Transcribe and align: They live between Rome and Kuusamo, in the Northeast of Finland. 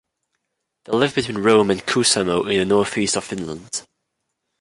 They 0.85 0.93
live 0.97 1.13
between 1.13 1.43
Rome 1.43 1.69
and 1.69 1.85
Kuusamo, 1.85 2.51
in 2.51 2.57
the 2.57 2.65
Northeast 2.65 3.17
of 3.17 3.23
Finland. 3.23 3.85